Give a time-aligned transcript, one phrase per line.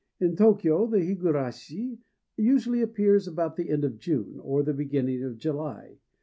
[0.19, 1.99] In Tôkyô the higurashi
[2.35, 5.99] usually appears about the end of June, or the beginning of July.